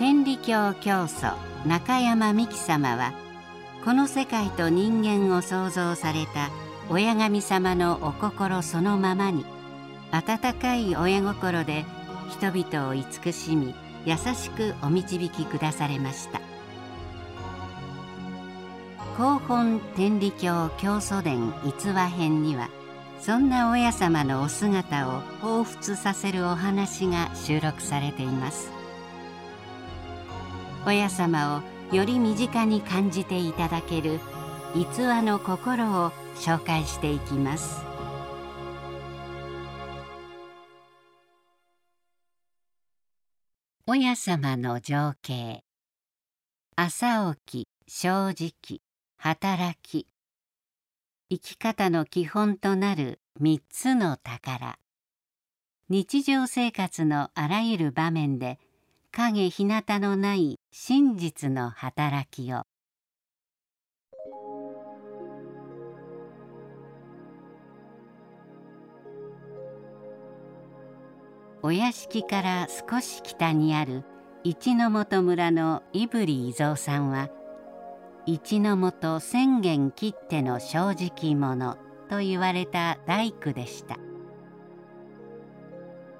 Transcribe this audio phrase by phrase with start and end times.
[0.00, 1.26] 天理教教祖
[1.66, 3.12] 中山美紀様は
[3.84, 6.48] この世界と人間を創造された
[6.88, 9.44] 親神様のお心そのままに
[10.10, 11.84] 温かい親心で
[12.30, 13.74] 人々を慈しみ
[14.06, 16.40] 優しくお導きくだされました。
[19.18, 22.70] 広本天理教教祖伝逸話編には
[23.20, 28.79] そんな親様のお姿を彷彿させるお話が収録されています。
[30.86, 34.18] 親様をより身近に感じていただける
[34.74, 37.82] 逸話の心を紹介していきます。
[43.86, 45.64] 親様の情景。
[46.76, 48.80] 朝起き正直
[49.18, 50.06] 働き。
[51.28, 54.78] 生き方の基本となる三つの宝。
[55.88, 58.60] 日常生活のあらゆる場面で
[59.12, 62.62] 影日向のない真実の働きを。
[71.62, 74.04] お屋敷から少し北にある
[74.44, 77.30] 一の本村の胆振伊蔵さんは
[78.26, 81.76] 一の本千元切手の正直者
[82.08, 83.98] と言われた大工でした。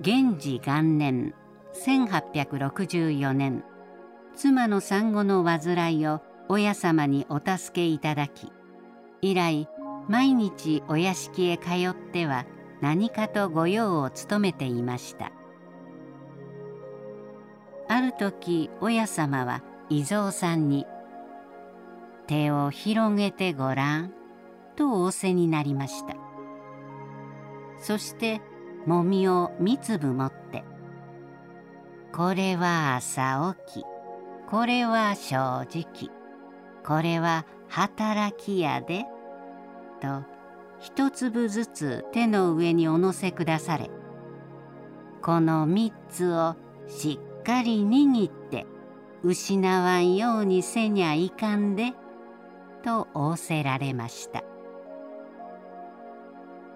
[0.00, 1.32] 元治元年
[1.74, 3.64] 1864年
[4.34, 8.52] 妻の産後の患いを親様にお助けいただき
[9.20, 9.68] 以来
[10.08, 12.44] 毎日お屋敷へ通っては
[12.80, 15.30] 何かと御用を務めていました。
[17.88, 20.86] ある時親様は伊蔵さんに
[22.26, 24.12] 「手を広げてごらん」
[24.74, 26.16] と仰せになりました。
[27.78, 28.40] そして
[28.86, 30.64] もみを三粒持って
[32.14, 33.84] 「これは朝起き
[34.48, 36.10] これは正直
[36.84, 39.06] これは働きやで」
[40.00, 40.22] と
[40.78, 43.90] 一粒ずつ手の上にお乗せくだされ。
[45.22, 46.56] この三つを
[46.88, 48.66] しっかり握って
[49.22, 51.92] 失わんようにせにゃいかんで
[52.82, 54.42] と仰せられました。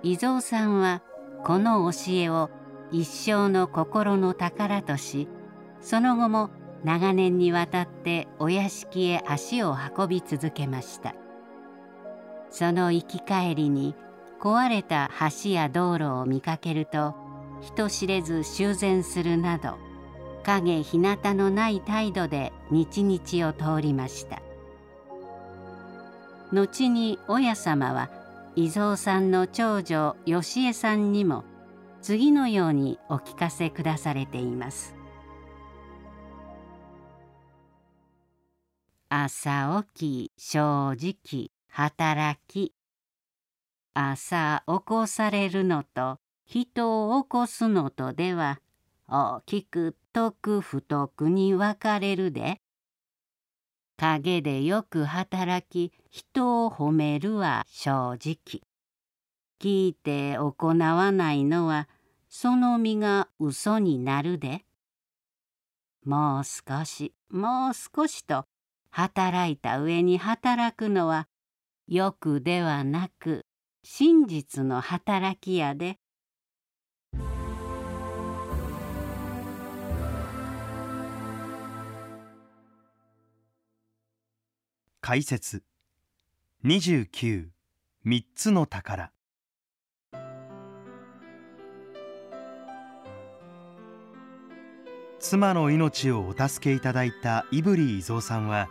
[0.04, 1.02] 伊蔵さんは
[1.42, 2.50] この教えを
[2.92, 5.28] 一生の心の宝とし
[5.80, 6.50] その後も
[6.84, 11.14] 長年にわたってお屋敷へ足を運び続けました。
[12.50, 13.94] その行き帰りに
[14.40, 15.10] 壊れた
[15.42, 17.14] 橋や道路を見かけると
[17.60, 19.78] 人知れず修繕するなど
[20.44, 24.40] 影日向のない態度で日々を通りました。
[26.52, 28.10] 後に親様は
[28.54, 31.44] 伊蔵さんの長女吉江さんにも
[32.06, 34.94] 次のようにお聞かせくだされています。
[39.08, 42.72] 朝起き正直働き。
[43.92, 48.60] 朝起こされるのと人を起こすのとでは
[49.08, 52.60] 大きく得不得に分かれるで。
[53.96, 58.62] 陰でよく働き人を褒めるは正直。
[59.58, 61.88] 聞いて行わないのは
[62.38, 64.66] その身が嘘になるで。
[66.04, 68.44] もう少しもう少しと
[68.90, 71.28] 働いた上に働くのは
[71.88, 73.46] 欲ではなく
[73.82, 75.96] 真実の働きやで。
[85.00, 85.62] 解説。
[86.66, 87.48] 29
[88.04, 89.15] 三つの宝。
[95.28, 98.68] 妻の命をお助けいただいた胆振伊蔵さんは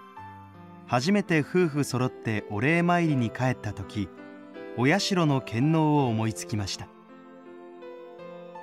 [0.87, 4.07] 初めて夫婦揃ってお礼参りに帰った時
[4.77, 6.87] お社の献納を思いつきました。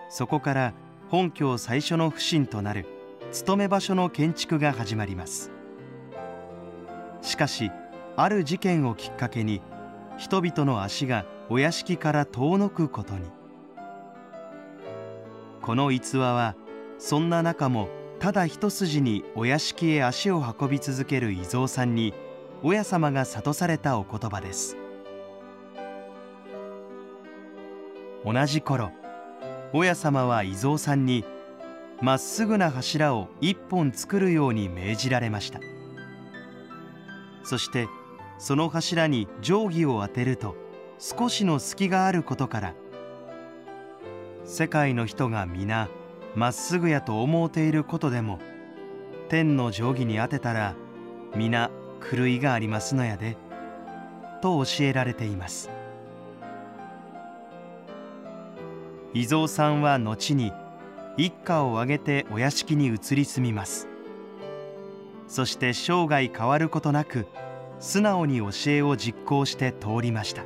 [0.08, 0.72] そこから
[1.10, 2.86] 本拠最初の不審となる
[3.30, 5.50] 勤め場所の建築が始まります。
[7.20, 7.70] しかし
[8.16, 9.60] ある事件をきっかけに
[10.16, 13.30] 人々の足がお屋敷から遠のくことに。
[15.60, 16.56] この逸話は
[17.04, 17.88] そんな中も
[18.20, 22.14] ただ一筋にお屋敷へ足を運び続ける伊蔵さんに
[22.62, 24.76] 親様が諭されたお言葉です。
[28.24, 28.92] 同じ頃
[29.72, 31.24] 親様は伊蔵さんに
[32.00, 35.58] まっすぐな柱を一本作るように命じられました。
[37.42, 37.88] そして
[38.38, 40.54] その柱に定規を当てると
[41.00, 42.74] 少しの隙があることから
[44.44, 45.88] 世界の人が皆
[46.34, 48.38] まっすぐやと思うていることでも
[49.28, 50.74] 天の定規に当てたら
[51.34, 51.70] 皆
[52.10, 53.36] 狂いがありますのやで
[54.40, 55.70] と教えられています。
[59.14, 60.52] 伊蔵さんは後に
[61.18, 63.88] 一家を挙げてお屋敷に移り住みます。
[65.28, 67.26] そして生涯変わることなく
[67.78, 70.44] 素直に教えを実行して通りました。